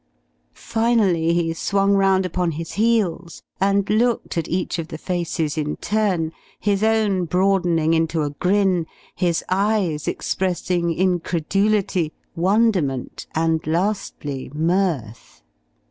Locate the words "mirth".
14.55-15.43